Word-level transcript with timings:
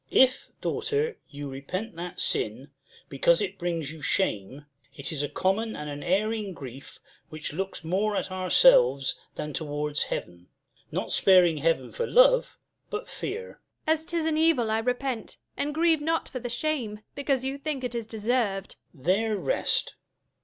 Duke. 0.09 0.19
If, 0.29 0.49
daughter, 0.61 1.17
you 1.29 1.47
repent 1.47 1.95
that 1.95 2.19
sin, 2.19 2.71
because 3.07 3.39
It 3.39 3.59
brings 3.59 3.91
you 3.91 4.01
shame, 4.01 4.65
it 4.95 5.11
is 5.11 5.21
a 5.21 5.29
common 5.29 5.75
and 5.75 5.91
An 5.91 6.01
erring 6.01 6.55
grief, 6.55 6.97
which 7.29 7.53
looks 7.53 7.83
more 7.83 8.15
at 8.15 8.31
ourselves 8.31 9.19
Than 9.35 9.53
towards 9.53 10.01
Heaven; 10.05 10.47
not 10.91 11.11
sparing 11.11 11.57
Heaven 11.59 11.91
for 11.91 12.07
love, 12.07 12.57
But 12.89 13.07
fear. 13.07 13.61
Jul. 13.85 13.93
As 13.93 14.05
'tis 14.05 14.25
an 14.25 14.39
evil 14.39 14.71
I 14.71 14.79
repent, 14.79 15.37
and 15.55 15.71
grieve 15.71 16.01
not 16.01 16.27
for 16.27 16.39
The 16.39 16.49
shame, 16.49 17.01
because 17.13 17.45
you 17.45 17.59
think 17.59 17.83
it 17.83 17.93
is 17.93 18.07
deserv'd. 18.07 18.77
Duke. 18.95 19.03
There 19.05 19.37
rest. 19.37 19.97